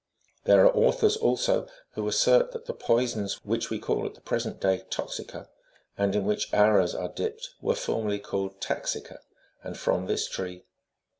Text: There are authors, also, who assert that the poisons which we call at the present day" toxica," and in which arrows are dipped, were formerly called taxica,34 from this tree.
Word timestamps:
There 0.45 0.65
are 0.65 0.75
authors, 0.75 1.15
also, 1.15 1.67
who 1.91 2.07
assert 2.07 2.53
that 2.53 2.65
the 2.65 2.73
poisons 2.73 3.35
which 3.45 3.69
we 3.69 3.77
call 3.77 4.03
at 4.07 4.15
the 4.15 4.21
present 4.21 4.59
day" 4.59 4.81
toxica," 4.89 5.47
and 5.95 6.15
in 6.15 6.25
which 6.25 6.51
arrows 6.51 6.95
are 6.95 7.09
dipped, 7.09 7.51
were 7.61 7.75
formerly 7.75 8.17
called 8.17 8.59
taxica,34 8.59 9.77
from 9.77 10.07
this 10.07 10.27
tree. 10.27 10.63